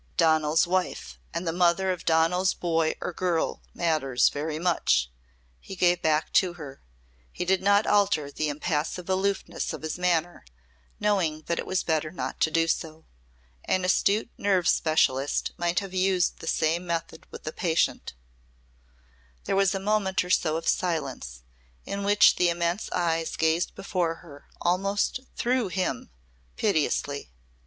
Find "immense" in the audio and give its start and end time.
22.49-22.89